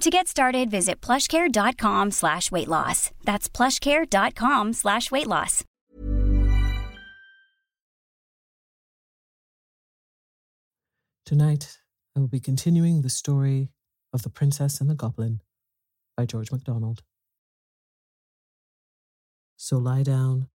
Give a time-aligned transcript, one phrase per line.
[0.00, 3.10] To get started, visit plushcare.com slash weight loss.
[3.24, 5.64] That's plushcare.com slash weight loss.
[11.26, 11.78] Tonight,
[12.16, 13.68] I will be continuing the story
[14.14, 15.42] of The Princess and the Goblin
[16.16, 17.02] by George MacDonald.
[19.58, 20.48] So lie down,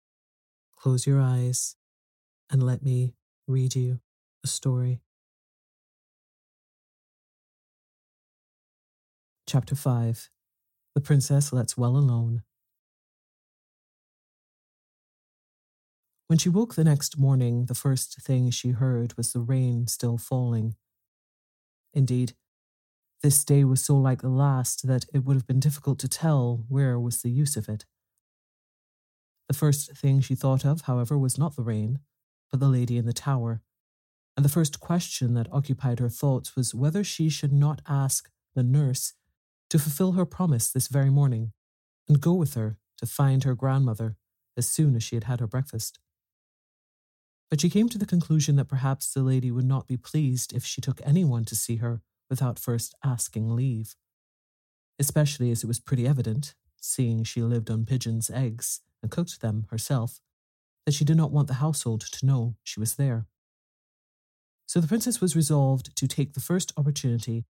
[0.75, 1.75] close your eyes,
[2.49, 3.13] and let me
[3.47, 3.99] read you
[4.43, 5.02] a story.
[9.53, 10.31] Chapter 5
[10.95, 12.41] The Princess Lets Well Alone.
[16.25, 20.17] When she woke the next morning, the first thing she heard was the rain still
[20.17, 20.73] falling.
[21.93, 22.33] Indeed,
[23.21, 26.65] this day was so like the last that it would have been difficult to tell
[26.67, 27.85] where was the use of it.
[29.47, 31.99] The first thing she thought of, however, was not the rain,
[32.49, 33.61] but the lady in the tower,
[34.35, 38.63] and the first question that occupied her thoughts was whether she should not ask the
[38.63, 39.13] nurse
[39.73, 41.51] to fulfill her promise this very morning
[42.07, 44.15] and go with her to find her grandmother
[44.55, 45.97] as soon as she had had her breakfast.
[47.49, 50.63] But she came to the conclusion that perhaps the lady would not be pleased if
[50.63, 53.95] she took anyone to see her without first asking leave,
[54.99, 59.65] especially as it was pretty evident, seeing she lived on pigeons' eggs and cooked them
[59.71, 60.21] herself,
[60.85, 63.25] that she did not want the household to know she was there.
[64.67, 67.45] So the princess was resolved to take the first opportunity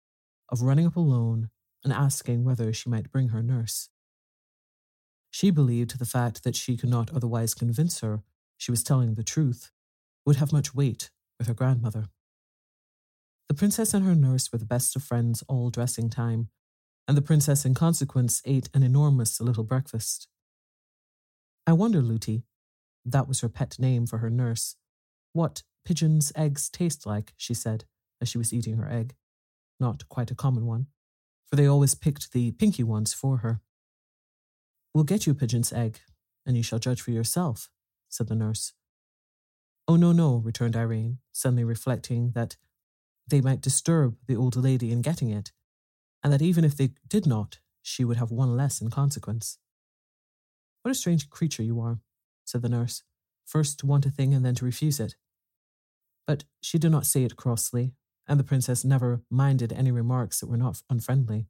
[0.49, 1.51] of running up alone
[1.85, 3.89] and asking whether she might bring her nurse.
[5.31, 8.23] She believed the fact that she could not otherwise convince her
[8.59, 9.73] she was telling the truth,
[10.25, 12.07] would have much weight with her grandmother.
[13.49, 16.49] The princess and her nurse were the best of friends all dressing time,
[17.09, 20.29] and the princess in consequence ate an enormous little breakfast.
[21.67, 22.45] I wonder, Lootie,
[23.05, 24.77] that was her pet name for her nurse,
[25.33, 27.85] what pigeons' eggs taste like, she said,
[28.21, 29.15] as she was eating her egg.
[29.81, 30.87] Not quite a common one,
[31.53, 33.61] for they always picked the pinky ones for her.
[34.95, 36.01] We'll get you a pigeon's egg,
[36.47, 37.69] and you shall judge for yourself,
[38.09, 38.73] said the nurse.
[39.87, 42.57] Oh, no, no, returned Irene, suddenly reflecting that
[43.29, 45.53] they might disturb the old lady in getting it,
[46.25, 49.59] and that even if they did not, she would have one less in consequence.
[50.81, 52.01] What a strange creature you are,
[52.47, 53.03] said the nurse,
[53.45, 55.17] first to want a thing and then to refuse it.
[56.27, 57.93] But she did not say it crossly,
[58.33, 61.49] and the princess never minded any remarks that were not unfriendly.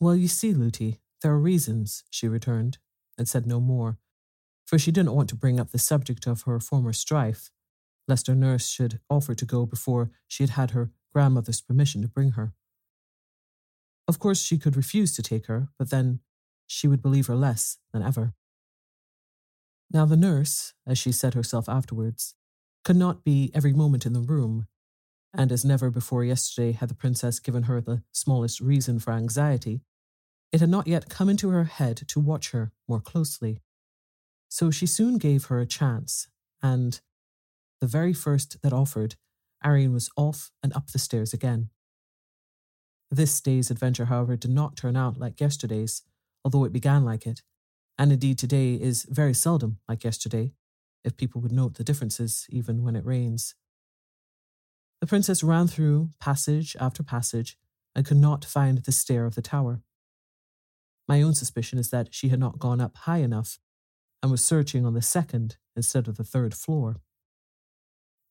[0.00, 2.78] Well, you see, Lootie, there are reasons, she returned,
[3.18, 3.98] and said no more,
[4.64, 7.50] for she didn't want to bring up the subject of her former strife,
[8.08, 12.08] lest her nurse should offer to go before she had had her grandmother's permission to
[12.08, 12.54] bring her.
[14.08, 16.20] Of course, she could refuse to take her, but then
[16.66, 18.32] she would believe her less than ever.
[19.92, 22.34] Now, the nurse, as she said herself afterwards,
[22.86, 24.66] could not be every moment in the room,
[25.36, 29.82] and as never before yesterday had the princess given her the smallest reason for anxiety,
[30.50, 33.60] it had not yet come into her head to watch her more closely.
[34.48, 36.28] So she soon gave her a chance,
[36.62, 37.00] and
[37.80, 39.16] the very first that offered,
[39.64, 41.68] Irene was off and up the stairs again.
[43.10, 46.02] This day's adventure, however, did not turn out like yesterday's,
[46.44, 47.42] although it began like it,
[47.98, 50.52] and indeed today is very seldom like yesterday,
[51.04, 53.54] if people would note the differences even when it rains.
[55.00, 57.58] The princess ran through passage after passage
[57.94, 59.82] and could not find the stair of the tower.
[61.08, 63.58] My own suspicion is that she had not gone up high enough
[64.22, 66.96] and was searching on the second instead of the third floor.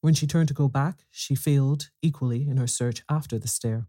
[0.02, 3.88] When she turned to go back, she failed equally in her search after the stair.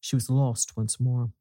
[0.00, 1.32] She was lost once more.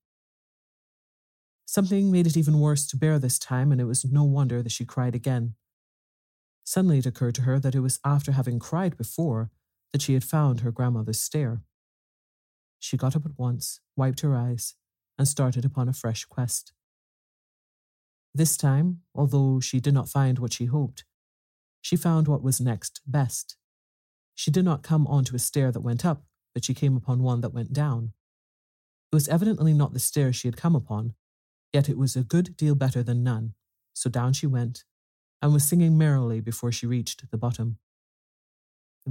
[1.65, 4.71] Something made it even worse to bear this time, and it was no wonder that
[4.71, 5.55] she cried again.
[6.63, 9.49] Suddenly it occurred to her that it was after having cried before
[9.91, 11.63] that she had found her grandmother's stair.
[12.79, 14.75] She got up at once, wiped her eyes,
[15.17, 16.71] and started upon a fresh quest.
[18.33, 21.03] This time, although she did not find what she hoped,
[21.81, 23.57] she found what was next best.
[24.35, 27.41] She did not come onto a stair that went up, but she came upon one
[27.41, 28.13] that went down.
[29.11, 31.15] It was evidently not the stair she had come upon,
[31.73, 33.55] yet it was a good deal better than none,
[33.93, 34.83] so down she went,
[35.41, 37.79] and was singing merrily before she reached the bottom.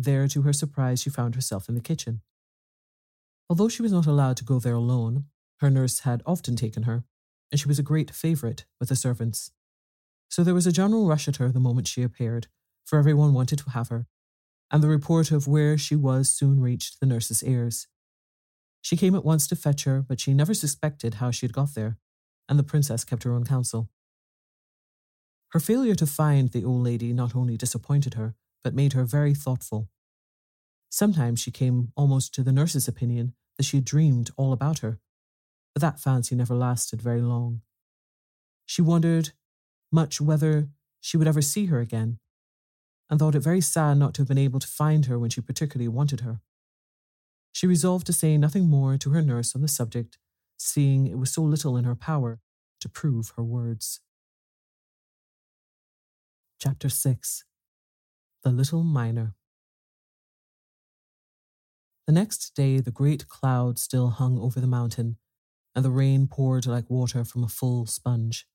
[0.00, 2.21] There, to her surprise, she found herself in the kitchen.
[3.50, 5.25] Although she was not allowed to go there alone,
[5.56, 7.03] her nurse had often taken her,
[7.50, 9.50] and she was a great favourite with the servants.
[10.29, 12.47] So there was a general rush at her the moment she appeared,
[12.85, 14.06] for everyone wanted to have her,
[14.71, 17.89] and the report of where she was soon reached the nurse's ears.
[18.81, 21.75] She came at once to fetch her, but she never suspected how she had got
[21.75, 21.99] there,
[22.49, 23.91] and the princess kept her own counsel.
[25.49, 29.34] Her failure to find the old lady not only disappointed her, but made her very
[29.34, 29.88] thoughtful.
[30.90, 34.99] Sometimes she came almost to the nurse's opinion that she had dreamed all about her,
[35.75, 37.60] but that fancy never lasted very long.
[38.66, 39.31] She wondered
[39.93, 40.69] much whether
[41.00, 42.19] she would ever see her again,
[43.10, 45.41] and thought it very sad not to have been able to find her when she
[45.41, 46.41] particularly wanted her.
[47.53, 50.19] She resolved to say nothing more to her nurse on the subject,
[50.58, 52.41] seeing it was so little in her power
[52.81, 54.00] to prove her words.
[56.60, 57.44] Chapter 6
[58.45, 59.35] The Little Miner
[62.07, 65.17] The next day, the great cloud still hung over the mountain,
[65.75, 68.47] and the rain poured like water from a full sponge.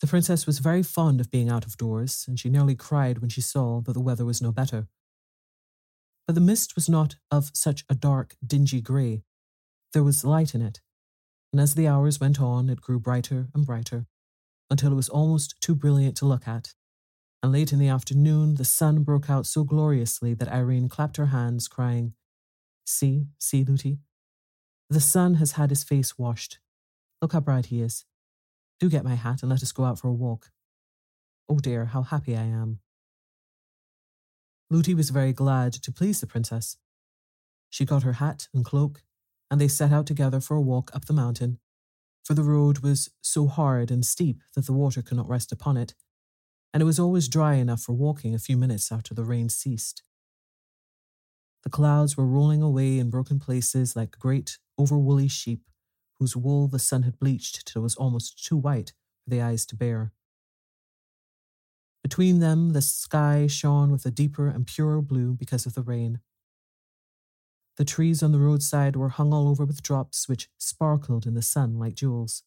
[0.00, 3.30] The princess was very fond of being out of doors, and she nearly cried when
[3.30, 4.86] she saw that the weather was no better.
[6.26, 9.22] But the mist was not of such a dark, dingy grey.
[9.94, 10.82] There was light in it,
[11.54, 14.06] and as the hours went on, it grew brighter and brighter,
[14.68, 16.74] until it was almost too brilliant to look at.
[17.42, 21.26] And late in the afternoon, the sun broke out so gloriously that Irene clapped her
[21.26, 22.14] hands, crying,
[22.90, 23.98] See, see, Lootie.
[24.88, 26.58] The sun has had his face washed.
[27.20, 28.06] Look how bright he is.
[28.80, 30.50] Do get my hat and let us go out for a walk.
[31.46, 32.78] Oh dear, how happy I am.
[34.70, 36.78] Lootie was very glad to please the princess.
[37.68, 39.02] She got her hat and cloak,
[39.50, 41.58] and they set out together for a walk up the mountain,
[42.24, 45.76] for the road was so hard and steep that the water could not rest upon
[45.76, 45.94] it,
[46.72, 50.02] and it was always dry enough for walking a few minutes after the rain ceased.
[51.64, 55.64] The clouds were rolling away in broken places like great overwoolly sheep,
[56.18, 58.92] whose wool the sun had bleached till it was almost too white
[59.24, 60.12] for the eyes to bear.
[62.02, 66.20] Between them, the sky shone with a deeper and purer blue because of the rain.
[67.76, 71.42] The trees on the roadside were hung all over with drops which sparkled in the
[71.42, 72.42] sun like jewels.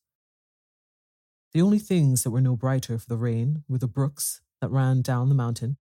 [1.53, 5.01] The only things that were no brighter for the rain were the brooks that ran
[5.01, 5.77] down the mountain.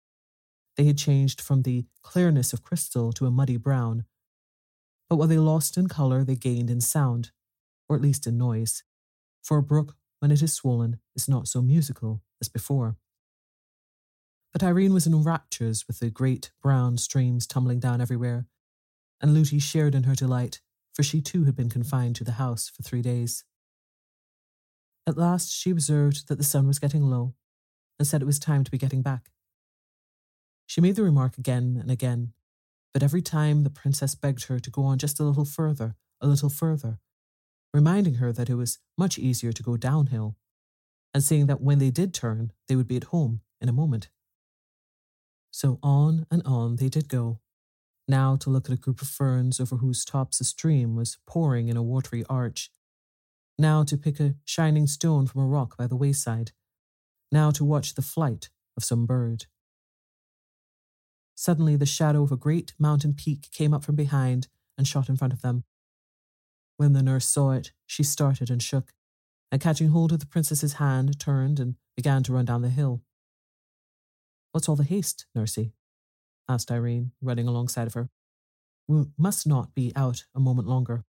[0.76, 4.04] They had changed from the clearness of crystal to a muddy brown.
[5.10, 7.32] But what they lost in colour, they gained in sound,
[7.88, 8.82] or at least in noise.
[9.42, 12.96] For a brook, when it is swollen, is not so musical as before.
[14.52, 18.46] But Irene was in raptures with the great brown streams tumbling down everywhere,
[19.20, 20.60] and Lootie shared in her delight,
[20.94, 23.44] for she too had been confined to the house for three days.
[25.08, 27.32] At last she observed that the sun was getting low
[27.98, 29.30] and said it was time to be getting back.
[30.66, 32.34] She made the remark again and again,
[32.92, 36.26] but every time the princess begged her to go on just a little further, a
[36.26, 36.98] little further,
[37.72, 40.36] reminding her that it was much easier to go downhill,
[41.14, 44.10] and saying that when they did turn, they would be at home in a moment.
[45.50, 47.40] So on and on they did go,
[48.06, 51.68] now to look at a group of ferns over whose tops a stream was pouring
[51.68, 52.70] in a watery arch,
[53.58, 56.52] now to pick a shining stone from a rock by the wayside,
[57.32, 59.46] now to watch the flight of some bird.
[61.34, 65.16] Suddenly, the shadow of a great mountain peak came up from behind and shot in
[65.16, 65.64] front of them.
[66.76, 68.92] When the nurse saw it, she started and shook,
[69.50, 73.02] and catching hold of the princess's hand, turned and began to run down the hill.
[74.52, 75.72] What's all the haste, Nursey?
[76.48, 78.08] asked Irene, running alongside of her.
[78.86, 81.04] We must not be out a moment longer.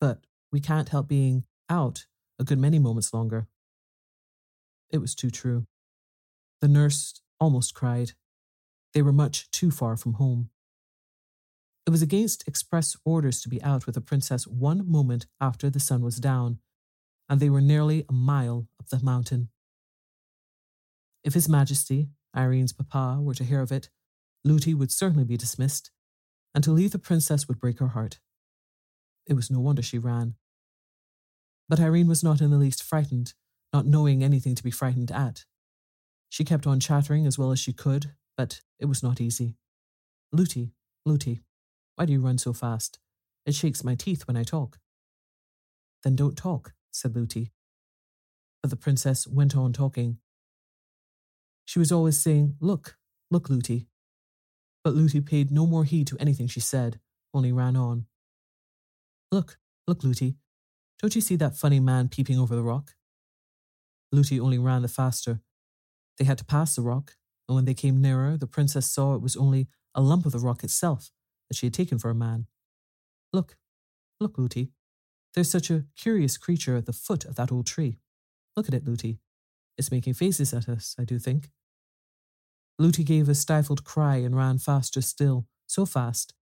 [0.00, 2.06] But we can't help being out
[2.38, 3.46] a good many moments longer.
[4.90, 5.66] It was too true.
[6.60, 8.12] The nurse almost cried.
[8.92, 10.50] They were much too far from home.
[11.86, 15.80] It was against express orders to be out with the princess one moment after the
[15.80, 16.58] sun was down,
[17.28, 19.48] and they were nearly a mile up the mountain.
[21.24, 23.88] If His Majesty, Irene's papa, were to hear of it,
[24.44, 25.90] Lootie would certainly be dismissed,
[26.54, 28.18] and to leave the princess would break her heart.
[29.30, 30.34] It was no wonder she ran.
[31.68, 33.32] But Irene was not in the least frightened,
[33.72, 35.44] not knowing anything to be frightened at.
[36.28, 39.54] She kept on chattering as well as she could, but it was not easy.
[40.32, 40.72] Lootie,
[41.06, 41.42] Lootie,
[41.94, 42.98] why do you run so fast?
[43.46, 44.80] It shakes my teeth when I talk.
[46.02, 47.52] Then don't talk, said Lootie.
[48.62, 50.18] But the princess went on talking.
[51.66, 52.96] She was always saying, Look,
[53.30, 53.86] look, Lootie.
[54.82, 56.98] But Lootie paid no more heed to anything she said,
[57.32, 58.06] only ran on.
[59.32, 60.36] Look, look, Lootie,
[61.00, 62.94] don't you see that funny man peeping over the rock?
[64.12, 65.40] Lootie only ran the faster.
[66.18, 67.14] They had to pass the rock,
[67.48, 70.38] and when they came nearer, the princess saw it was only a lump of the
[70.38, 71.10] rock itself
[71.48, 72.46] that she had taken for a man.
[73.32, 73.56] Look,
[74.20, 74.72] look, Lootie.
[75.34, 77.98] There's such a curious creature at the foot of that old tree.
[78.56, 79.20] Look at it, Lootie.
[79.78, 81.50] It's making faces at us, I do think.
[82.78, 86.34] Lootie gave a stifled cry and ran faster still, so fast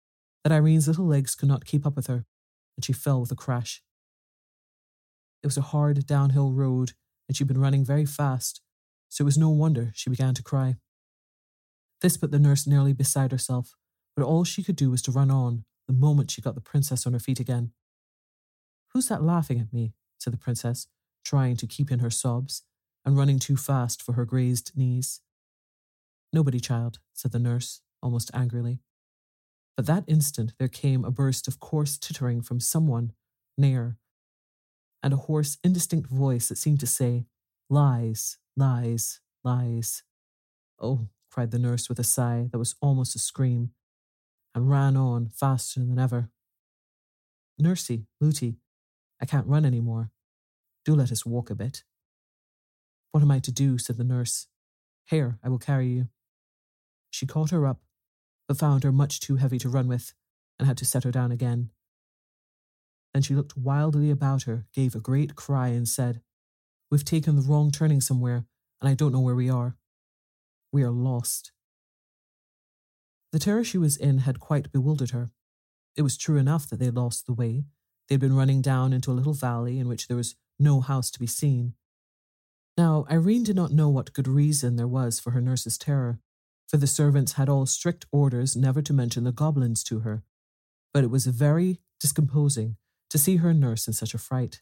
[0.43, 2.25] that Irene's little legs could not keep up with her,
[2.77, 3.81] and she fell with a crash.
[5.43, 6.93] It was a hard downhill road,
[7.27, 8.61] and she'd been running very fast,
[9.09, 10.75] so it was no wonder she began to cry.
[12.01, 13.75] This put the nurse nearly beside herself,
[14.15, 17.05] but all she could do was to run on the moment she got the princess
[17.05, 17.71] on her feet again.
[18.93, 19.93] Who's that laughing at me?
[20.19, 20.87] said the princess,
[21.23, 22.63] trying to keep in her sobs
[23.05, 25.21] and running too fast for her grazed knees.
[26.33, 28.81] Nobody, child, said the nurse, almost angrily.
[29.77, 33.13] But that instant there came a burst of coarse tittering from someone
[33.57, 33.97] near,
[35.03, 37.27] and a hoarse, indistinct voice that seemed to say,
[37.69, 40.01] Lies, lies, lies.
[40.81, 43.69] Oh, cried the nurse with a sigh that was almost a scream,
[44.55, 46.31] and ran on faster than ever.
[47.61, 48.57] Nursey, Lootie,
[49.21, 50.09] I can't run any more.
[50.85, 51.83] Do let us walk a bit.
[53.11, 53.77] What am I to do?
[53.77, 54.47] said the nurse.
[55.05, 56.07] Here, I will carry you.
[57.11, 57.81] She caught her up,
[58.47, 60.13] but found her much too heavy to run with,
[60.57, 61.69] and had to set her down again.
[63.13, 66.21] Then she looked wildly about her, gave a great cry, and said,
[66.89, 68.45] We've taken the wrong turning somewhere,
[68.79, 69.75] and I don't know where we are.
[70.71, 71.51] We are lost.
[73.31, 75.31] The terror she was in had quite bewildered her.
[75.95, 77.65] It was true enough that they lost the way.
[78.07, 81.11] They had been running down into a little valley in which there was no house
[81.11, 81.73] to be seen.
[82.77, 86.19] Now, Irene did not know what good reason there was for her nurse's terror,
[86.67, 90.23] for the servants had all strict orders never to mention the goblins to her,
[90.93, 92.75] but it was very discomposing
[93.09, 94.61] to see her nurse in such a fright.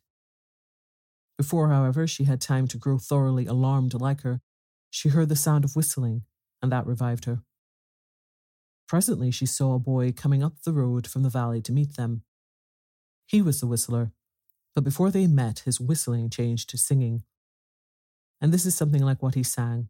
[1.38, 4.42] Before, however, she had time to grow thoroughly alarmed like her,
[4.90, 6.22] she heard the sound of whistling,
[6.62, 7.42] and that revived her.
[8.88, 12.24] Presently, she saw a boy coming up the road from the valley to meet them.
[13.26, 14.12] He was the whistler,
[14.76, 17.24] but before they met, his whistling changed to singing.
[18.40, 19.90] And this is something like what he sang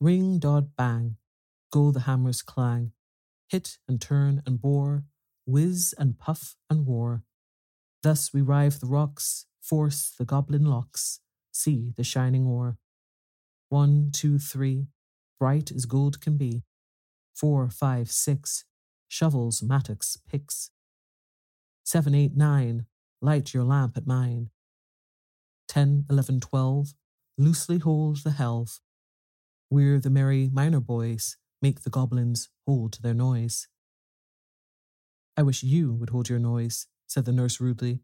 [0.00, 1.16] Ring, dod, bang,
[1.70, 2.92] go the hammer's clang,
[3.48, 5.04] hit and turn and bore,
[5.46, 7.22] whiz and puff and roar.
[8.02, 11.20] Thus we rive the rocks, force the goblin locks,
[11.52, 12.76] see the shining ore.
[13.70, 14.88] One, two, three,
[15.40, 16.64] bright as gold can be.
[17.34, 18.64] Four, five, six,
[19.08, 20.70] shovels, mattocks, picks.
[21.84, 22.86] Seven, eight, nine,
[23.20, 24.50] light your lamp at mine.
[25.66, 26.94] Ten, eleven, twelve,
[27.38, 28.80] loosely hold the helve.
[29.70, 33.66] We're the merry miner boys, make the goblins hold their noise.
[35.36, 38.00] I wish you would hold your noise, said the nurse rudely.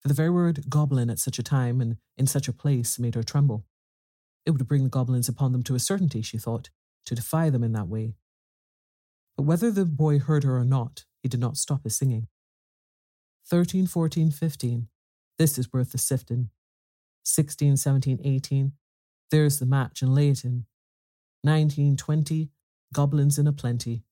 [0.00, 3.14] For the very word goblin at such a time and in such a place made
[3.14, 3.64] her tremble.
[4.46, 6.68] It would bring the goblins upon them to a certainty, she thought,
[7.06, 8.14] to defy them in that way.
[9.36, 12.28] But whether the boy heard her or not, he did not stop his singing.
[13.46, 14.88] Thirteen, fourteen, fifteen,
[15.38, 16.50] this is worth the sifting.
[17.24, 18.72] Sixteen, seventeen, eighteen,
[19.30, 20.66] there's the match and lay it in.
[21.44, 22.48] Nineteen, twenty,
[22.94, 24.02] goblins in a plenty.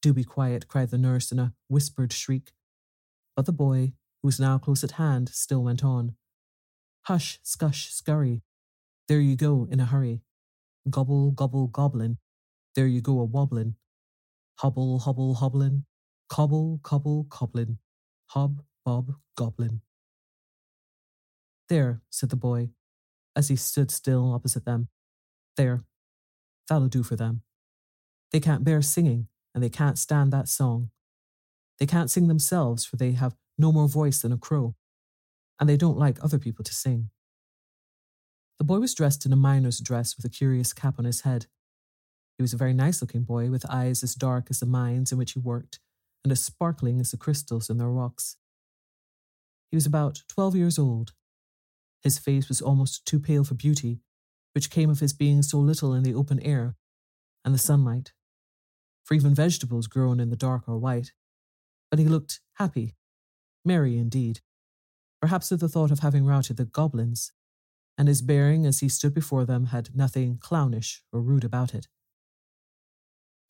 [0.00, 2.52] Do be quiet, cried the nurse in a whispered shriek.
[3.36, 6.14] But the boy, who was now close at hand, still went on.
[7.02, 8.42] Hush, scush, scurry.
[9.06, 10.22] There you go in a hurry.
[10.88, 12.16] Gobble, gobble, goblin.
[12.74, 13.76] There you go a wobblin.
[14.60, 15.84] Hobble, hobble, hobblin.
[16.30, 17.80] Cobble, cobble, cobblin.
[18.28, 19.82] Hob, bob, goblin.
[21.68, 22.70] There, said the boy,
[23.36, 24.88] as he stood still opposite them.
[25.58, 25.84] There.
[26.68, 27.42] That'll do for them.
[28.32, 30.90] They can't bear singing, and they can't stand that song.
[31.78, 34.74] They can't sing themselves, for they have no more voice than a crow,
[35.60, 37.10] and they don't like other people to sing.
[38.58, 41.46] The boy was dressed in a miner's dress with a curious cap on his head.
[42.38, 45.18] He was a very nice looking boy with eyes as dark as the mines in
[45.18, 45.80] which he worked
[46.24, 48.36] and as sparkling as the crystals in their rocks.
[49.70, 51.12] He was about twelve years old.
[52.02, 54.00] His face was almost too pale for beauty,
[54.54, 56.76] which came of his being so little in the open air
[57.44, 58.12] and the sunlight.
[59.04, 61.12] For even vegetables grown in the dark are white.
[61.90, 62.96] But he looked happy,
[63.64, 64.40] merry indeed,
[65.20, 67.32] perhaps at the thought of having routed the goblins
[67.96, 71.88] and his bearing as he stood before them had nothing clownish or rude about it.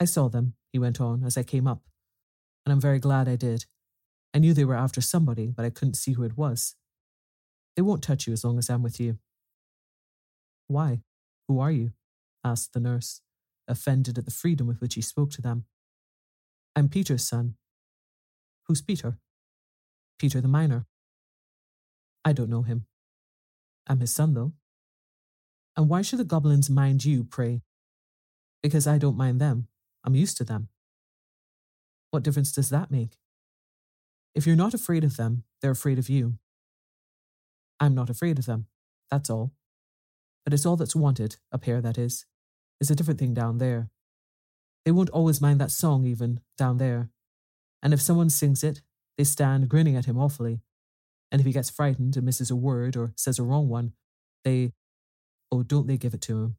[0.00, 1.82] I saw them, he went on, as I came up,
[2.66, 3.66] and I'm very glad I did.
[4.34, 6.74] I knew they were after somebody, but I couldn't see who it was.
[7.76, 9.18] They won't touch you as long as I'm with you.
[10.66, 11.02] Why?
[11.48, 11.92] Who are you?
[12.42, 13.20] asked the nurse,
[13.68, 15.64] offended at the freedom with which he spoke to them.
[16.76, 17.54] I'm Peter's son.
[18.66, 19.18] Who's Peter?
[20.18, 20.86] Peter the miner.
[22.24, 22.86] I don't know him.
[23.86, 24.52] I'm his son, though.
[25.76, 27.62] And why should the goblins mind you, pray?
[28.62, 29.68] Because I don't mind them.
[30.04, 30.68] I'm used to them.
[32.10, 33.18] What difference does that make?
[34.34, 36.38] If you're not afraid of them, they're afraid of you.
[37.80, 38.66] I'm not afraid of them.
[39.10, 39.52] That's all.
[40.44, 42.26] But it's all that's wanted, up here, that is.
[42.80, 43.90] It's a different thing down there.
[44.84, 47.10] They won't always mind that song, even, down there.
[47.82, 48.82] And if someone sings it,
[49.16, 50.60] they stand grinning at him awfully,
[51.30, 53.92] and if he gets frightened and misses a word or says a wrong one,
[54.44, 54.72] they,
[55.50, 56.56] oh, don't they give it to him?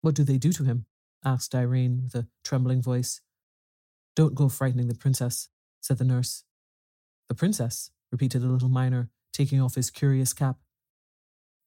[0.00, 0.86] What do they do to him?
[1.24, 3.20] asked Irene with a trembling voice.
[4.14, 5.48] Don't go frightening the princess,
[5.80, 6.44] said the nurse.
[7.28, 10.56] The princess, repeated the little miner, taking off his curious cap.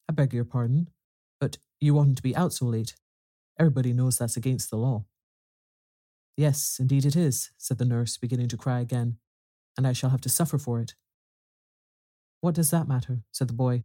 [0.09, 0.89] I beg your pardon,
[1.81, 2.95] you oughtn't to be out so late.
[3.59, 5.05] Everybody knows that's against the law.
[6.37, 9.17] Yes, indeed it is, said the nurse, beginning to cry again,
[9.75, 10.93] and I shall have to suffer for it.
[12.39, 13.23] What does that matter?
[13.31, 13.83] said the boy.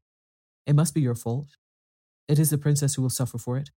[0.66, 1.56] It must be your fault.
[2.28, 3.70] It is the princess who will suffer for it.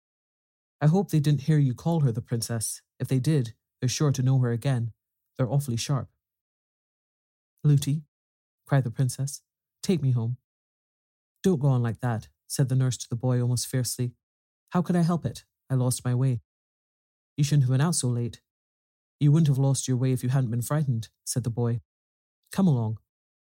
[0.81, 2.83] I hope they didn't hear you call her the princess.
[3.01, 4.93] If they did, they're sure to know her again.
[5.37, 6.09] They're awfully sharp.
[7.65, 8.03] Lootie,
[8.67, 9.43] cried the princess,
[9.83, 10.37] take me home.
[11.43, 14.15] Don't go on like that, said the nurse to the boy almost fiercely.
[14.71, 15.45] How could I help it?
[15.71, 16.41] I lost my way.
[17.37, 18.41] You shouldn't have been out so late.
[19.21, 21.81] You wouldn't have lost your way if you hadn't been frightened, said the boy.
[22.51, 22.99] Come along.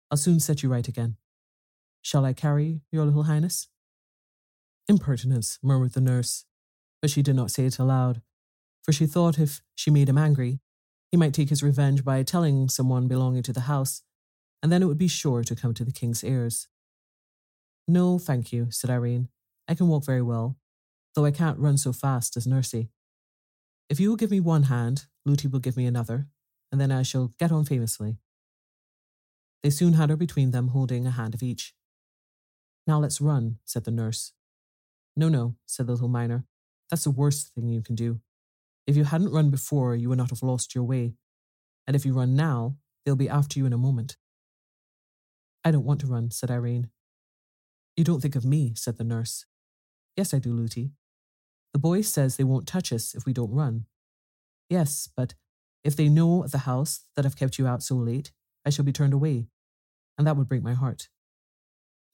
[0.10, 1.18] I'll soon set you right again.
[2.02, 3.68] Shall I carry, your little highness?
[4.88, 6.46] Impertinence, murmured the nurse,
[7.02, 8.22] but she did not say it aloud,
[8.84, 10.60] for she thought if she made him angry,
[11.12, 14.02] he might take his revenge by telling someone belonging to the house,
[14.64, 16.68] and then it would be sure to come to the king's ears.
[17.88, 19.30] No, thank you, said Irene.
[19.68, 20.58] I can walk very well,
[21.16, 22.90] though I can't run so fast as Nursey.
[23.90, 26.28] If you will give me one hand, Lootie will give me another,
[26.72, 28.18] and then I shall get on famously.
[29.64, 31.74] They soon had her between them, holding a hand of each.
[32.88, 34.34] Now let's run, said the nurse.
[35.16, 36.46] No, no, said the little miner.
[36.90, 38.22] That's the worst thing you can do.
[38.88, 41.14] If you hadn't run before, you would not have lost your way.
[41.86, 44.18] And if you run now, they'll be after you in a moment.
[45.64, 46.90] I don't want to run, said Irene.
[47.96, 49.46] You don't think of me, said the nurse.
[50.16, 50.92] Yes, I do, Lootie.
[51.74, 53.86] The boy says they won't touch us if we don't run.
[54.70, 55.36] Yes, but
[55.84, 58.32] if they know at the house that I've kept you out so late,
[58.66, 59.48] I shall be turned away,
[60.18, 61.10] and that would break my heart.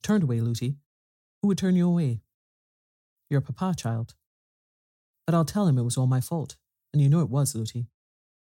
[0.04, 0.78] Turned away, Lootie?
[1.42, 2.22] Who would turn you away?
[3.30, 4.16] Your papa, child.
[5.26, 6.56] But I'll tell him it was all my fault,
[6.94, 7.88] and you know it was, Lootie.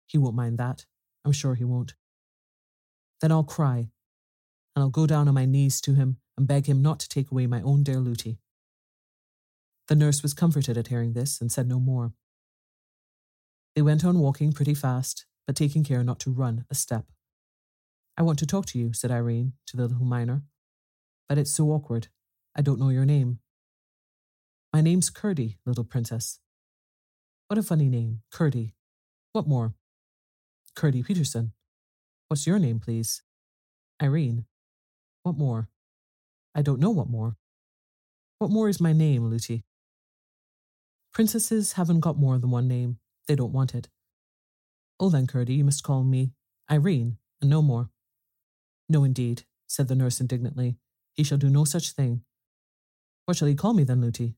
[0.05, 0.85] He won't mind that.
[1.25, 1.95] I'm sure he won't.
[3.21, 3.89] Then I'll cry,
[4.75, 7.29] and I'll go down on my knees to him and beg him not to take
[7.31, 8.39] away my own dear Lootie.
[9.89, 12.13] The nurse was comforted at hearing this and said no more.
[13.75, 17.07] They went on walking pretty fast, but taking care not to run a step.
[18.17, 20.43] I want to talk to you, said Irene to the little miner.
[21.27, 22.07] But it's so awkward.
[22.55, 23.39] I don't know your name.
[24.71, 26.39] My name's Curdie, little princess.
[27.47, 28.75] What a funny name, Curdie.
[29.33, 29.73] What more?
[30.73, 31.51] Curdie Peterson.
[32.29, 33.23] What's your name, please?
[34.01, 34.45] Irene.
[35.23, 35.67] What more?
[36.55, 37.35] I don't know what more.
[38.39, 39.63] What more is my name, Lootie?
[41.13, 42.99] Princesses haven't got more than one name.
[43.27, 43.89] They don't want it.
[44.99, 46.31] Oh, then, Curdie, you must call me
[46.71, 47.89] Irene, and no more.
[48.87, 50.77] No, indeed, said the nurse indignantly.
[51.13, 52.21] He shall do no such thing.
[53.25, 54.35] What shall he call me then, Lootie?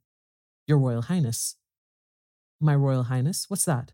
[0.67, 1.55] Your Royal Highness.
[2.59, 3.45] My Royal Highness?
[3.49, 3.93] What's that?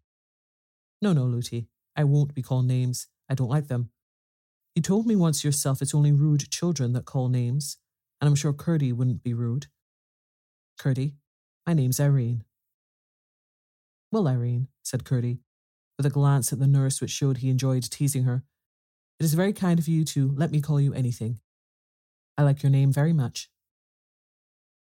[1.01, 1.67] No, no, Lootie.
[1.95, 3.07] I won't be called names.
[3.29, 3.89] I don't like them.
[4.75, 7.77] You told me once yourself it's only rude children that call names,
[8.19, 9.67] and I'm sure Curdie wouldn't be rude.
[10.79, 11.15] Curdie,
[11.65, 12.43] my name's Irene.
[14.11, 15.39] Well, Irene, said Curdie,
[15.97, 18.43] with a glance at the nurse which showed he enjoyed teasing her,
[19.19, 21.39] it is very kind of you to let me call you anything.
[22.37, 23.49] I like your name very much.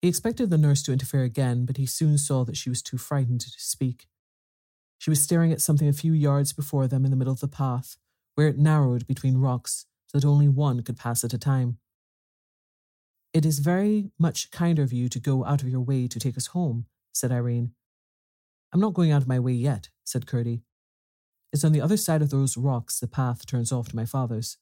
[0.02, 2.98] He expected the nurse to interfere again, but he soon saw that she was too
[2.98, 4.08] frightened to speak.
[4.98, 7.48] She was staring at something a few yards before them in the middle of the
[7.48, 7.96] path,
[8.36, 11.78] where it narrowed between rocks so that only one could pass at a time.
[13.34, 16.38] It is very much kinder of you to go out of your way to take
[16.38, 17.72] us home, said Irene.
[18.72, 20.62] I'm not going out of my way yet, said Curdie.
[21.52, 24.58] It's on the other side of those rocks the path turns off to my father's.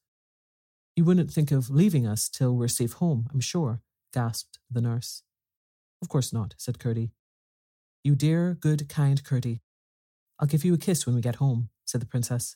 [0.95, 3.81] You wouldn't think of leaving us till we're safe home, I'm sure,
[4.13, 5.23] gasped the nurse.
[6.01, 7.11] Of course not, said Curdie.
[8.03, 9.61] You dear, good, kind Curdie.
[10.39, 12.55] I'll give you a kiss when we get home, said the princess.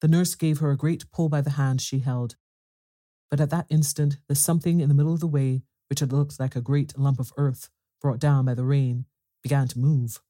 [0.00, 2.36] The nurse gave her a great pull by the hand she held.
[3.30, 6.40] But at that instant, the something in the middle of the way, which had looked
[6.40, 7.68] like a great lump of earth
[8.00, 9.06] brought down by the rain,
[9.42, 10.20] began to move.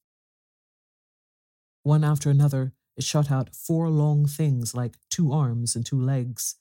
[1.82, 6.56] One after another, it shot out four long things like two arms and two legs,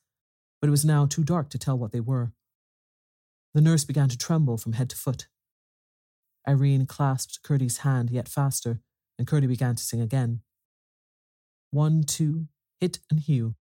[0.61, 2.31] but it was now too dark to tell what they were.
[3.53, 5.27] The nurse began to tremble from head to foot.
[6.47, 8.81] Irene clasped Curdie's hand yet faster,
[9.17, 10.41] and Curdie began to sing again.
[11.71, 12.47] One, two,
[12.79, 13.55] hit and hew.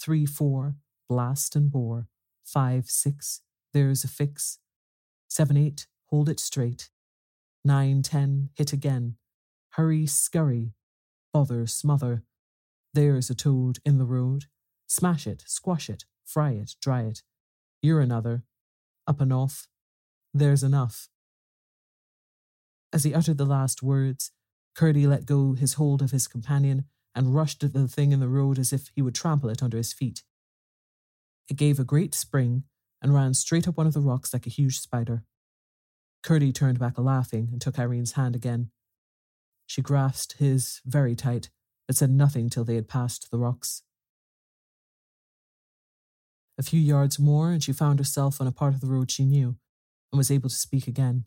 [0.00, 0.76] Three, four,
[1.08, 2.06] blast and bore.
[2.44, 4.58] Five, six, there's a fix.
[5.28, 6.90] Seven, eight, hold it straight.
[7.64, 9.16] Nine, ten, hit again.
[9.70, 10.72] Hurry, scurry.
[11.32, 12.24] Bother, smother.
[12.92, 14.46] There's a toad in the road.
[14.88, 17.22] Smash it, squash it, fry it, dry it.
[17.82, 18.42] You're another.
[19.06, 19.68] Up and off.
[20.34, 21.08] There's enough.
[22.92, 24.32] As he uttered the last words,
[24.74, 28.28] Curdie let go his hold of his companion and rushed at the thing in the
[28.28, 30.22] road as if he would trample it under his feet.
[31.50, 32.62] It gave a great spring
[33.02, 35.24] and ran straight up one of the rocks like a huge spider.
[36.22, 38.70] Curdie turned back laughing and took Irene's hand again.
[39.66, 41.50] She grasped his very tight,
[41.86, 43.82] but said nothing till they had passed the rocks.
[46.56, 49.24] A few yards more, and she found herself on a part of the road she
[49.24, 49.56] knew,
[50.12, 51.24] and was able to speak again.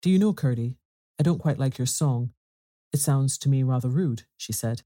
[0.00, 0.76] Do you know, Curdie,
[1.18, 2.30] I don't quite like your song.
[2.92, 4.82] It sounds to me rather rude, she said.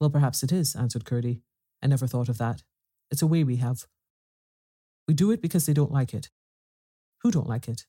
[0.00, 1.42] Well, perhaps it is, answered Curdie.
[1.82, 2.62] I never thought of that.
[3.10, 3.86] It's a way we have.
[5.06, 6.30] We do it because they don't like it.
[7.22, 7.86] Who don't like it?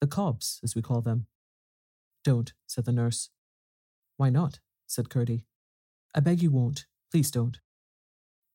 [0.00, 1.26] The cobs, as we call them.
[2.24, 3.30] Don't, said the nurse.
[4.16, 4.60] Why not?
[4.86, 5.44] said Curdie.
[6.14, 6.86] I beg you won't.
[7.10, 7.58] Please don't.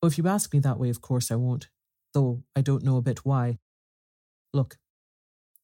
[0.02, 1.68] Oh, if you ask me that way, of course I won't,
[2.12, 3.58] though I don't know a bit why.
[4.52, 4.78] Look,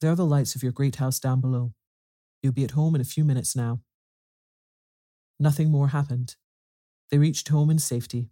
[0.00, 1.74] there are the lights of your great house down below.
[2.42, 3.80] You'll be at home in a few minutes now.
[5.38, 6.36] Nothing more happened.
[7.10, 8.30] They reached home in safety.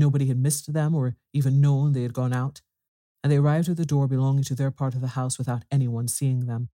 [0.00, 2.62] Nobody had missed them or even known they had gone out,
[3.22, 6.08] and they arrived at the door belonging to their part of the house without anyone
[6.08, 6.70] seeing them.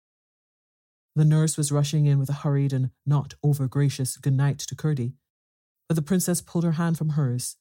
[1.17, 4.77] The nurse was rushing in with a hurried and not over gracious good night to
[4.77, 5.15] Curdie,
[5.89, 7.57] but the princess pulled her hand from hers,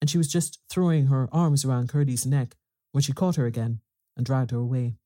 [0.00, 2.56] and she was just throwing her arms around Curdie's neck
[2.92, 3.80] when she caught her again
[4.16, 4.96] and dragged her away.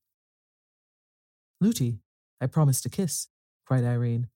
[1.61, 1.99] Lootie,
[2.41, 3.27] I promised a kiss,
[3.67, 4.29] cried Irene.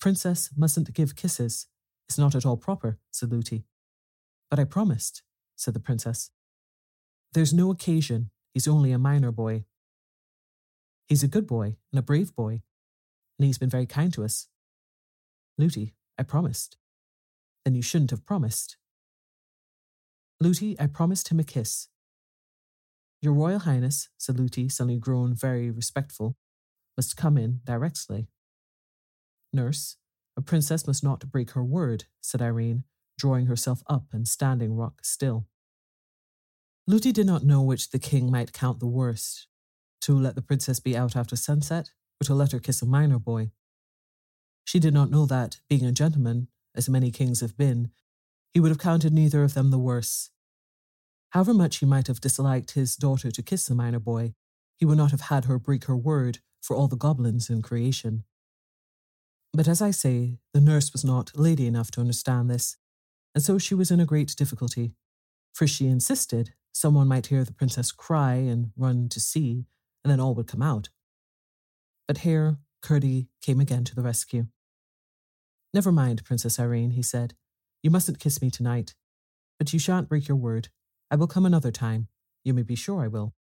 [0.00, 1.66] Princess mustn't give kisses.
[2.08, 3.64] It's not at all proper, said Lootie.
[4.50, 5.22] But I promised,
[5.56, 6.30] said the princess.
[7.32, 8.30] There's no occasion.
[8.52, 9.64] He's only a miner boy.
[11.06, 12.62] He's a good boy and a brave boy,
[13.38, 14.48] and he's been very kind to us.
[15.58, 16.76] Lootie, I promised.
[17.64, 18.76] Then you shouldn't have promised.
[20.40, 21.88] Lootie, I promised him a kiss.
[23.22, 26.36] Your Royal Highness, said Lootie, suddenly grown very respectful,
[26.96, 28.28] must come in directly.
[29.52, 29.96] Nurse,
[30.36, 32.84] a princess must not break her word, said Irene,
[33.20, 35.46] drawing herself up and standing rock still.
[36.86, 39.46] Lootie did not know which the king might count the worst
[40.00, 43.18] to let the princess be out after sunset, or to let her kiss a miner
[43.18, 43.50] boy.
[44.64, 47.90] She did not know that, being a gentleman, as many kings have been,
[48.54, 50.30] he would have counted neither of them the worse.
[51.30, 54.34] However much he might have disliked his daughter to kiss the miner boy,
[54.78, 58.24] he would not have had her break her word for all the goblins in creation.
[59.52, 62.76] But as I say, the nurse was not lady enough to understand this,
[63.34, 64.92] and so she was in a great difficulty,
[65.52, 69.66] for she insisted someone might hear the princess cry and run to see,
[70.02, 70.88] and then all would come out.
[72.06, 74.46] But here Curdie came again to the rescue.
[75.72, 77.34] Never mind, Princess Irene, he said.
[77.82, 78.94] You mustn't kiss me tonight.
[79.58, 80.68] But you shan't break your word.
[81.10, 82.08] I will come another time.
[82.44, 83.34] You may be sure I will.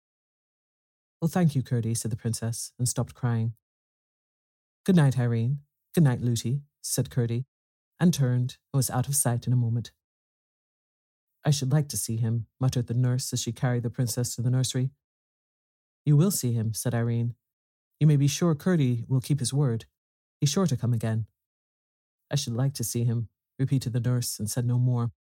[1.23, 3.55] Oh, thank you, Curdie, said the princess, and stopped crying.
[4.85, 5.61] Good night, Irene.
[5.95, 7.47] Good night, Lootie, said Curdie,
[7.99, 9.91] and turned and was out of sight in a moment.
[11.45, 14.43] I should like to see him, muttered the nurse as she carried the princess to
[14.43, 14.91] the nursery.
[16.05, 17.35] You will see him, said Irene.
[18.01, 19.87] You may be sure Curdie will keep his word.
[20.41, 21.27] He's sure to come again.
[22.31, 23.29] I should like to see him,
[23.59, 25.13] repeated the nurse, and said no more.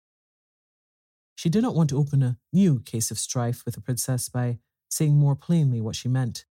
[1.36, 4.60] She did not want to open a new case of strife with the princess by
[4.90, 6.46] saying more plainly what she meant.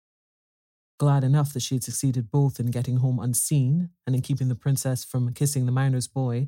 [1.02, 4.54] Glad enough that she had succeeded both in getting home unseen and in keeping the
[4.54, 6.46] princess from kissing the miner's boy,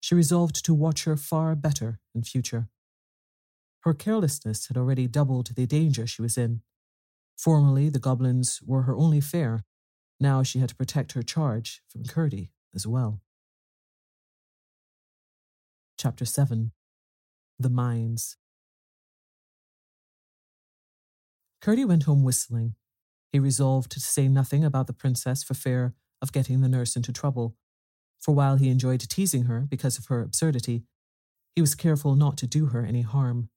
[0.00, 2.68] she resolved to watch her far better in future.
[3.82, 6.62] Her carelessness had already doubled the danger she was in.
[7.36, 9.60] Formerly, the goblins were her only fear.
[10.18, 13.20] Now she had to protect her charge from Curdie as well.
[15.96, 16.72] Chapter 7
[17.60, 18.38] The Mines
[21.60, 22.74] Curdie went home whistling.
[23.32, 27.12] He resolved to say nothing about the princess for fear of getting the nurse into
[27.12, 27.56] trouble,
[28.18, 30.84] for while he enjoyed teasing her because of her absurdity,
[31.54, 33.50] he was careful not to do her any harm.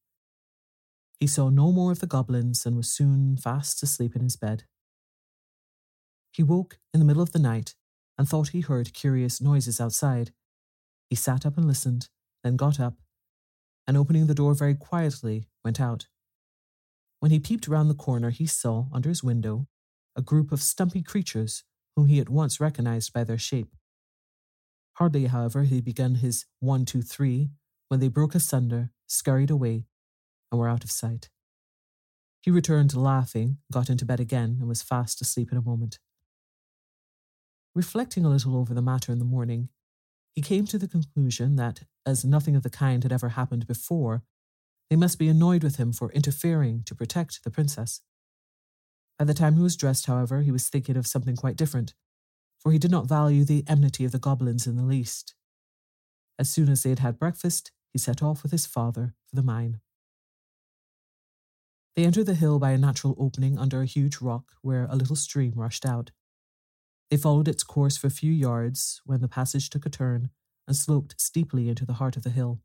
[1.19, 4.63] He saw no more of the goblins and was soon fast asleep in his bed.
[6.31, 7.75] He woke in the middle of the night
[8.17, 10.31] and thought he heard curious noises outside.
[11.09, 12.09] He sat up and listened,
[12.43, 12.95] then got up,
[13.85, 16.07] and opening the door very quietly, went out.
[17.21, 19.67] When he peeped round the corner, he saw, under his window,
[20.15, 21.63] a group of stumpy creatures
[21.95, 23.75] whom he at once recognized by their shape.
[24.93, 27.51] Hardly, however, had he begun his one, two, three,
[27.89, 29.85] when they broke asunder, scurried away,
[30.51, 31.29] and were out of sight.
[32.41, 35.99] He returned laughing, got into bed again, and was fast asleep in a moment.
[37.75, 39.69] Reflecting a little over the matter in the morning,
[40.33, 44.23] he came to the conclusion that, as nothing of the kind had ever happened before,
[44.91, 48.01] they must be annoyed with him for interfering to protect the princess.
[49.17, 51.93] By the time he was dressed, however, he was thinking of something quite different,
[52.59, 55.33] for he did not value the enmity of the goblins in the least.
[56.37, 59.43] As soon as they had had breakfast, he set off with his father for the
[59.43, 59.79] mine.
[61.95, 65.15] They entered the hill by a natural opening under a huge rock where a little
[65.15, 66.11] stream rushed out.
[67.09, 70.31] They followed its course for a few yards when the passage took a turn
[70.67, 72.59] and sloped steeply into the heart of the hill.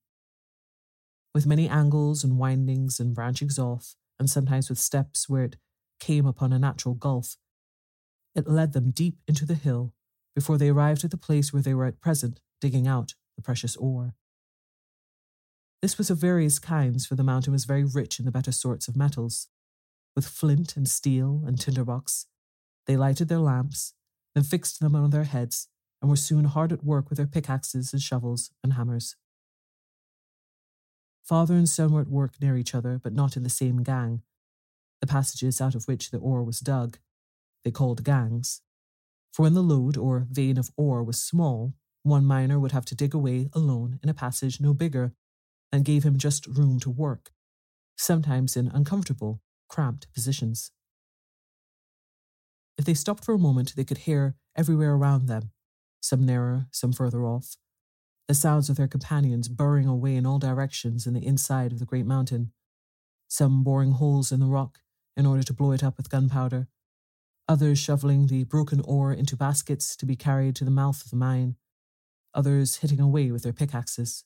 [1.36, 5.56] With many angles and windings and branchings off, and sometimes with steps where it
[6.00, 7.36] came upon a natural gulf,
[8.34, 9.92] it led them deep into the hill
[10.34, 13.76] before they arrived at the place where they were at present digging out the precious
[13.76, 14.14] ore.
[15.82, 18.88] This was of various kinds, for the mountain was very rich in the better sorts
[18.88, 19.48] of metals.
[20.14, 22.28] With flint and steel and tinderbox,
[22.86, 23.92] they lighted their lamps,
[24.34, 25.68] then fixed them on their heads,
[26.00, 29.16] and were soon hard at work with their pickaxes and shovels and hammers.
[31.26, 34.22] Father and son were at work near each other, but not in the same gang.
[35.00, 36.98] The passages out of which the ore was dug,
[37.64, 38.62] they called gangs.
[39.32, 42.94] For when the lode or vein of ore was small, one miner would have to
[42.94, 45.14] dig away alone in a passage no bigger
[45.72, 47.32] and gave him just room to work,
[47.96, 50.70] sometimes in uncomfortable, cramped positions.
[52.78, 55.50] If they stopped for a moment, they could hear everywhere around them,
[56.00, 57.56] some nearer, some further off,
[58.28, 61.84] the sounds of their companions burrowing away in all directions in the inside of the
[61.84, 62.52] great mountain,
[63.28, 64.80] some boring holes in the rock
[65.16, 66.68] in order to blow it up with gunpowder,
[67.48, 71.16] others shoveling the broken ore into baskets to be carried to the mouth of the
[71.16, 71.56] mine,
[72.34, 74.24] others hitting away with their pickaxes.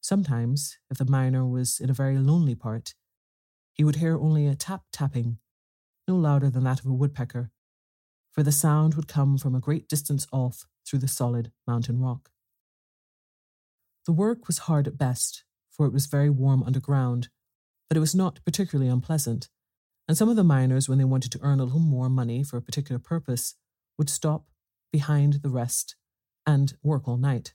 [0.00, 2.94] Sometimes, if the miner was in a very lonely part,
[3.74, 5.38] he would hear only a tap tapping,
[6.06, 7.50] no louder than that of a woodpecker,
[8.30, 12.30] for the sound would come from a great distance off through the solid mountain rock.
[14.06, 17.28] The work was hard at best, for it was very warm underground,
[17.88, 19.48] but it was not particularly unpleasant,
[20.08, 22.56] and some of the miners, when they wanted to earn a little more money for
[22.56, 23.54] a particular purpose,
[23.96, 24.46] would stop
[24.92, 25.94] behind the rest
[26.44, 27.54] and work all night.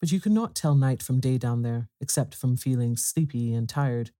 [0.00, 3.68] But you could not tell night from day down there, except from feeling sleepy and
[3.68, 4.10] tired,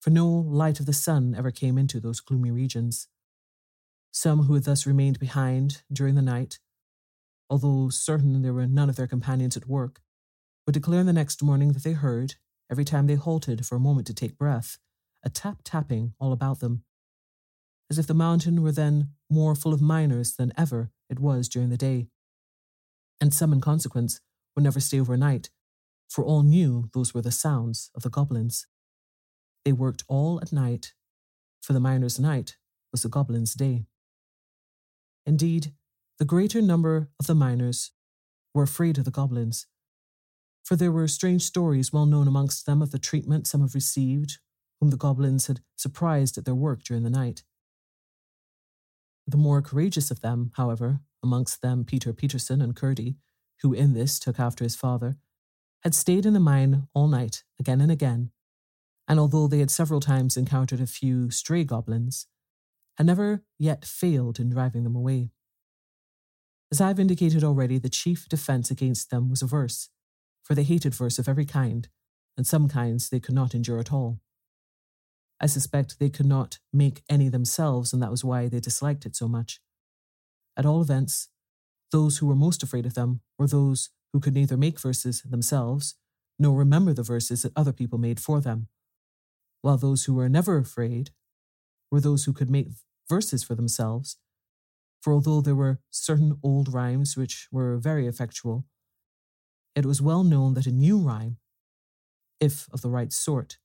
[0.00, 3.08] for no light of the sun ever came into those gloomy regions.
[4.10, 6.58] Some who had thus remained behind during the night,
[7.50, 10.00] although certain there were none of their companions at work,
[10.66, 12.36] would declare the next morning that they heard,
[12.70, 14.78] every time they halted for a moment to take breath,
[15.24, 16.84] a tap tapping all about them,
[17.90, 21.70] as if the mountain were then more full of miners than ever it was during
[21.70, 22.06] the day.
[23.20, 24.20] And some, in consequence,
[24.54, 25.50] would never stay overnight,
[26.08, 28.66] for all knew those were the sounds of the goblins.
[29.64, 30.94] They worked all at night,
[31.60, 32.56] for the miners' night
[32.92, 33.86] was the goblins' day.
[35.26, 35.72] Indeed,
[36.20, 37.92] the greater number of the miners
[38.52, 39.66] were afraid of the goblins,
[40.62, 44.36] for there were strange stories well known amongst them of the treatment some have received,
[44.78, 47.42] whom the goblins had surprised at their work during the night.
[49.26, 53.16] The more courageous of them, however, amongst them Peter Peterson and Curdie,
[53.62, 55.16] who in this took after his father,
[55.84, 58.30] had stayed in the mine all night, again and again,
[59.08, 62.26] and although they had several times encountered a few stray goblins,
[62.98, 65.30] had never yet failed in driving them away.
[66.72, 69.88] As I have indicated already, the chief defence against them was verse,
[70.42, 71.88] for they hated verse of every kind,
[72.36, 74.20] and some kinds they could not endure at all.
[75.40, 79.16] I suspect they could not make any themselves, and that was why they disliked it
[79.16, 79.60] so much.
[80.56, 81.28] At all events,
[81.90, 85.94] those who were most afraid of them were those who could neither make verses themselves
[86.38, 88.68] nor remember the verses that other people made for them,
[89.60, 91.10] while those who were never afraid
[91.90, 92.68] were those who could make
[93.08, 94.16] verses for themselves.
[95.00, 98.66] For although there were certain old rhymes which were very effectual,
[99.74, 101.38] it was well known that a new rhyme,
[102.38, 103.58] if of the right sort,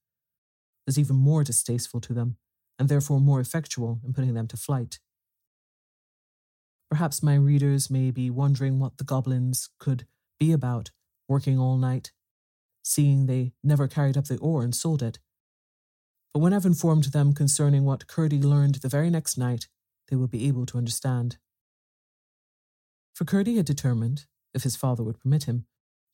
[0.86, 2.38] was even more distasteful to them,
[2.80, 5.00] and therefore more effectual in putting them to flight.
[6.90, 10.06] Perhaps my readers may be wondering what the goblins could
[10.40, 10.92] be about,
[11.28, 12.12] working all night,
[12.84, 15.20] seeing they never carried up the ore and sold it.
[16.34, 19.68] But when I've informed them concerning what Curdie learned the very next night,
[20.10, 21.38] they will be able to understand.
[23.14, 25.66] For Curdie had determined, if his father would permit him,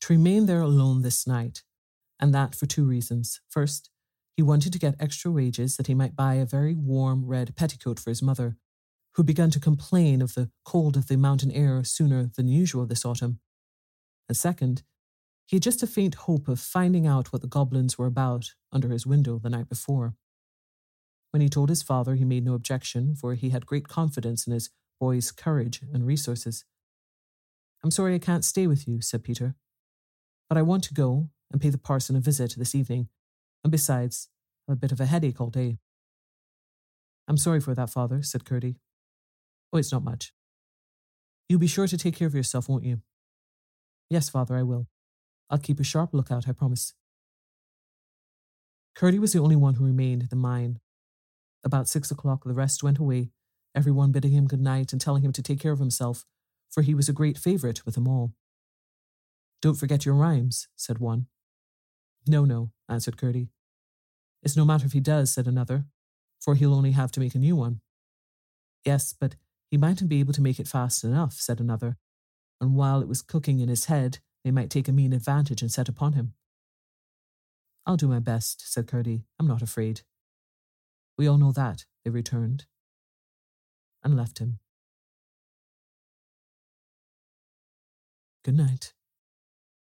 [0.02, 1.64] to remain there alone this night,
[2.20, 3.42] and that for two reasons.
[3.50, 3.90] First,
[4.36, 8.00] he wanted to get extra wages that he might buy a very warm red petticoat
[8.00, 8.58] for his mother,
[9.16, 13.06] who began to complain of the cold of the mountain air sooner than usual this
[13.06, 13.40] autumn.
[14.30, 14.84] And second,
[15.46, 18.90] he had just a faint hope of finding out what the goblins were about under
[18.90, 20.16] his window the night before.
[21.32, 24.54] When he told his father, he made no objection, for he had great confidence in
[24.54, 26.65] his boy's courage and resources.
[27.84, 29.56] I'm sorry I can't stay with you, said Peter,
[30.50, 33.08] but I want to go and pay the parson a visit this evening,
[33.63, 34.30] and besides,
[34.67, 35.78] I've a bit of a headache all day.
[37.28, 38.78] I'm sorry for that, father, said Curdie.
[39.74, 40.34] Oh, it's not much.
[41.48, 43.02] You'll be sure to take care of yourself, won't you?
[44.10, 44.88] Yes, father, I will.
[45.50, 46.94] I'll keep a sharp lookout, I promise.
[48.96, 50.80] Curdie was the only one who remained at the mine.
[51.63, 53.32] About six o'clock, the rest went away,
[53.76, 56.26] everyone bidding him good night and telling him to take care of himself,
[56.69, 58.34] for he was a great favourite with them all.
[59.62, 61.28] Don't forget your rhymes, said one.
[62.28, 63.50] No, no, answered Curdie.
[64.41, 65.86] It's no matter if he does, said another,
[66.39, 67.82] for he'll only have to make a new one.
[68.84, 69.36] Yes, but
[69.69, 71.97] he mightn't be able to make it fast enough, said another,
[72.60, 75.71] and while it was cooking in his head, they might take a mean advantage and
[75.71, 76.34] set upon him.
[77.86, 79.26] I'll do my best, said Curdie.
[79.39, 80.02] I'm not afraid.
[81.17, 82.65] We all know that, they returned,
[84.04, 84.60] and left him.
[88.43, 88.93] Good night.